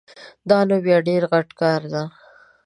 [0.49, 2.03] دا نو بیا ډېر غټ کار ده